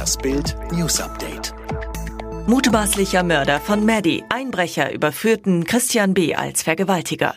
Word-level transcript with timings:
Das 0.00 0.16
Bild 0.16 0.56
News 0.72 0.98
Update. 0.98 1.52
Mutmaßlicher 2.46 3.22
Mörder 3.22 3.60
von 3.60 3.84
Maddie. 3.84 4.24
Einbrecher 4.30 4.94
überführten 4.94 5.64
Christian 5.64 6.14
B. 6.14 6.34
als 6.34 6.62
Vergewaltiger. 6.62 7.34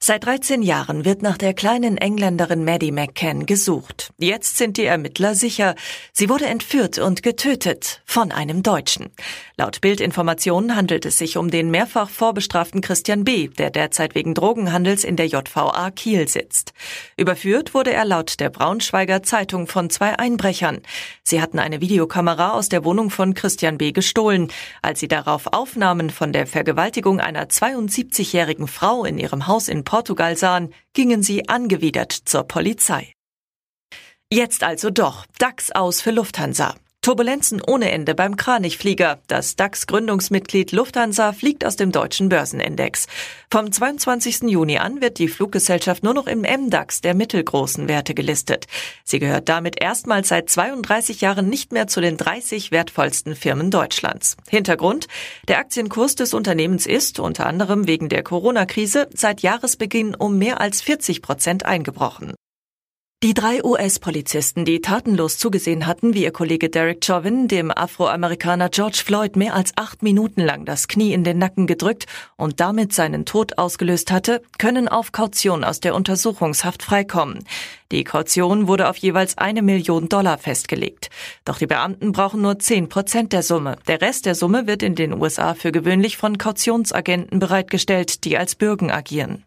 Seit 0.00 0.24
13 0.24 0.62
Jahren 0.62 1.04
wird 1.04 1.22
nach 1.22 1.36
der 1.36 1.54
kleinen 1.54 1.96
Engländerin 1.96 2.64
Maddie 2.64 2.92
McCann 2.92 3.46
gesucht. 3.46 4.12
Jetzt 4.16 4.56
sind 4.56 4.76
die 4.76 4.84
Ermittler 4.84 5.34
sicher. 5.34 5.74
Sie 6.12 6.28
wurde 6.28 6.46
entführt 6.46 6.98
und 6.98 7.24
getötet 7.24 8.00
von 8.04 8.30
einem 8.30 8.62
Deutschen. 8.62 9.10
Laut 9.56 9.80
Bildinformationen 9.80 10.76
handelt 10.76 11.04
es 11.04 11.18
sich 11.18 11.36
um 11.36 11.50
den 11.50 11.72
mehrfach 11.72 12.10
vorbestraften 12.10 12.80
Christian 12.80 13.24
B., 13.24 13.48
der 13.48 13.70
derzeit 13.70 14.14
wegen 14.14 14.34
Drogenhandels 14.34 15.02
in 15.02 15.16
der 15.16 15.26
JVA 15.26 15.90
Kiel 15.90 16.28
sitzt. 16.28 16.74
Überführt 17.16 17.74
wurde 17.74 17.92
er 17.92 18.04
laut 18.04 18.38
der 18.38 18.50
Braunschweiger 18.50 19.24
Zeitung 19.24 19.66
von 19.66 19.90
zwei 19.90 20.16
Einbrechern. 20.16 20.80
Sie 21.24 21.42
hatten 21.42 21.58
eine 21.58 21.80
Videokamera 21.80 22.52
aus 22.52 22.68
der 22.68 22.84
Wohnung 22.84 23.10
von 23.10 23.34
Christian 23.34 23.78
B. 23.78 23.90
gestohlen. 23.90 24.46
Als 24.80 25.00
sie 25.00 25.08
darauf 25.08 25.48
Aufnahmen 25.48 26.10
von 26.10 26.32
der 26.32 26.46
Vergewaltigung 26.46 27.18
einer 27.18 27.46
72-jährigen 27.46 28.68
Frau 28.68 29.04
in 29.04 29.18
ihrem 29.18 29.47
Haus 29.48 29.68
in 29.68 29.84
Portugal 29.84 30.36
sahen, 30.36 30.72
gingen 30.92 31.22
sie 31.22 31.48
angewidert 31.48 32.12
zur 32.12 32.44
Polizei. 32.44 33.12
Jetzt 34.30 34.62
also 34.62 34.90
doch 34.90 35.26
DAX 35.38 35.72
aus 35.72 36.00
für 36.02 36.10
Lufthansa. 36.10 36.74
Turbulenzen 37.08 37.62
ohne 37.66 37.90
Ende 37.90 38.14
beim 38.14 38.36
Kranichflieger. 38.36 39.20
Das 39.28 39.56
DAX-Gründungsmitglied 39.56 40.72
Lufthansa 40.72 41.32
fliegt 41.32 41.64
aus 41.64 41.76
dem 41.76 41.90
deutschen 41.90 42.28
Börsenindex. 42.28 43.06
Vom 43.50 43.72
22. 43.72 44.42
Juni 44.42 44.76
an 44.76 45.00
wird 45.00 45.18
die 45.18 45.28
Fluggesellschaft 45.28 46.02
nur 46.02 46.12
noch 46.12 46.26
im 46.26 46.40
MDAX 46.40 47.00
der 47.00 47.14
mittelgroßen 47.14 47.88
Werte 47.88 48.12
gelistet. 48.12 48.66
Sie 49.04 49.20
gehört 49.20 49.48
damit 49.48 49.80
erstmals 49.80 50.28
seit 50.28 50.50
32 50.50 51.22
Jahren 51.22 51.48
nicht 51.48 51.72
mehr 51.72 51.86
zu 51.86 52.02
den 52.02 52.18
30 52.18 52.72
wertvollsten 52.72 53.34
Firmen 53.34 53.70
Deutschlands. 53.70 54.36
Hintergrund? 54.46 55.06
Der 55.48 55.60
Aktienkurs 55.60 56.14
des 56.14 56.34
Unternehmens 56.34 56.84
ist, 56.84 57.20
unter 57.20 57.46
anderem 57.46 57.86
wegen 57.86 58.10
der 58.10 58.22
Corona-Krise, 58.22 59.08
seit 59.14 59.40
Jahresbeginn 59.40 60.14
um 60.14 60.36
mehr 60.36 60.60
als 60.60 60.82
40 60.82 61.22
Prozent 61.22 61.64
eingebrochen. 61.64 62.34
Die 63.24 63.34
drei 63.34 63.64
US-Polizisten, 63.64 64.64
die 64.64 64.80
tatenlos 64.80 65.38
zugesehen 65.38 65.88
hatten, 65.88 66.14
wie 66.14 66.22
ihr 66.22 66.30
Kollege 66.30 66.70
Derek 66.70 67.04
Chauvin 67.04 67.48
dem 67.48 67.72
Afroamerikaner 67.72 68.68
George 68.68 69.02
Floyd 69.04 69.34
mehr 69.34 69.54
als 69.54 69.72
acht 69.74 70.04
Minuten 70.04 70.40
lang 70.40 70.64
das 70.64 70.86
Knie 70.86 71.12
in 71.12 71.24
den 71.24 71.36
Nacken 71.36 71.66
gedrückt 71.66 72.06
und 72.36 72.60
damit 72.60 72.92
seinen 72.92 73.24
Tod 73.26 73.58
ausgelöst 73.58 74.12
hatte, 74.12 74.40
können 74.58 74.86
auf 74.86 75.10
Kaution 75.10 75.64
aus 75.64 75.80
der 75.80 75.96
Untersuchungshaft 75.96 76.84
freikommen. 76.84 77.44
Die 77.90 78.04
Kaution 78.04 78.68
wurde 78.68 78.88
auf 78.88 78.98
jeweils 78.98 79.36
eine 79.36 79.62
Million 79.62 80.08
Dollar 80.08 80.38
festgelegt. 80.38 81.10
Doch 81.44 81.58
die 81.58 81.66
Beamten 81.66 82.12
brauchen 82.12 82.40
nur 82.40 82.60
zehn 82.60 82.88
Prozent 82.88 83.32
der 83.32 83.42
Summe. 83.42 83.78
Der 83.88 84.00
Rest 84.00 84.26
der 84.26 84.36
Summe 84.36 84.68
wird 84.68 84.84
in 84.84 84.94
den 84.94 85.12
USA 85.12 85.54
für 85.54 85.72
gewöhnlich 85.72 86.16
von 86.18 86.38
Kautionsagenten 86.38 87.40
bereitgestellt, 87.40 88.22
die 88.22 88.38
als 88.38 88.54
Bürgen 88.54 88.92
agieren. 88.92 89.42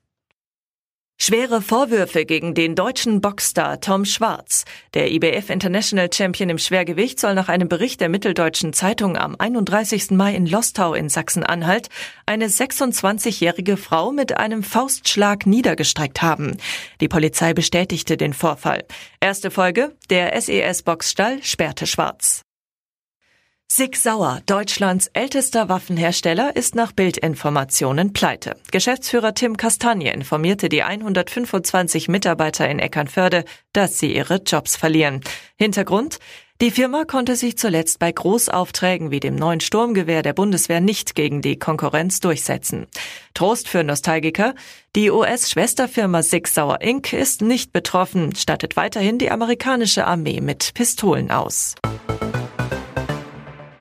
Schwere 1.24 1.62
Vorwürfe 1.62 2.26
gegen 2.26 2.56
den 2.56 2.74
deutschen 2.74 3.22
Boxstar 3.22 3.80
Tom 3.80 4.06
Schwarz. 4.06 4.66
Der 4.96 5.12
IBF 5.12 5.52
International 5.52 6.12
Champion 6.12 6.50
im 6.50 6.58
Schwergewicht 6.58 7.20
soll 7.20 7.36
nach 7.36 7.48
einem 7.48 7.68
Bericht 7.68 8.02
der 8.02 8.10
Mitteldeutschen 8.10 8.74
Zeitung 8.74 9.16
am 9.16 9.36
31. 9.38 10.10
Mai 10.10 10.34
in 10.34 10.48
Lostau 10.48 10.96
in 10.96 11.10
Sachsen-Anhalt 11.10 11.90
eine 12.26 12.48
26-jährige 12.48 13.78
Frau 13.78 14.12
mit 14.12 14.38
einem 14.38 14.64
Faustschlag 14.64 15.46
niedergestreckt 15.46 16.24
haben. 16.24 16.58
Die 17.02 17.08
Polizei 17.08 17.54
bestätigte 17.54 18.18
den 18.18 18.34
Vorfall. 18.34 18.84
Erste 19.20 19.52
Folge, 19.52 19.96
der 20.10 20.42
SES 20.42 20.82
Boxstall 20.82 21.44
sperrte 21.44 21.86
Schwarz. 21.86 22.42
Sig 23.74 23.96
Sauer, 23.96 24.42
Deutschlands 24.48 25.08
ältester 25.14 25.70
Waffenhersteller, 25.70 26.58
ist 26.58 26.76
nach 26.76 26.92
Bildinformationen 26.92 28.12
pleite. 28.12 28.58
Geschäftsführer 28.70 29.34
Tim 29.34 29.56
Kastanje 29.56 30.12
informierte 30.12 30.68
die 30.68 30.84
125 30.84 32.10
Mitarbeiter 32.10 32.68
in 32.68 32.80
Eckernförde, 32.80 33.46
dass 33.72 33.98
sie 33.98 34.14
ihre 34.14 34.42
Jobs 34.46 34.76
verlieren. 34.76 35.22
Hintergrund? 35.56 36.20
Die 36.60 36.70
Firma 36.70 37.06
konnte 37.06 37.38
sich 37.38 37.58
zuletzt 37.58 38.00
bei 38.00 38.12
Großaufträgen 38.12 39.10
wie 39.10 39.22
dem 39.22 39.36
neuen 39.36 39.62
Sturmgewehr 39.62 40.22
der 40.22 40.34
Bundeswehr 40.34 40.82
nicht 40.82 41.16
gegen 41.16 41.42
die 41.42 41.58
Konkurrenz 41.58 42.20
durchsetzen. 42.20 42.88
Trost 43.34 43.70
für 43.70 43.86
Nostalgiker. 43.86 44.54
Die 44.98 45.12
US-Schwesterfirma 45.12 46.24
Sig 46.24 46.50
Sauer 46.50 46.82
Inc. 46.82 47.14
ist 47.14 47.42
nicht 47.42 47.72
betroffen, 47.72 48.36
stattet 48.36 48.76
weiterhin 48.76 49.18
die 49.18 49.32
amerikanische 49.32 50.06
Armee 50.06 50.42
mit 50.42 50.74
Pistolen 50.74 51.32
aus. 51.32 51.76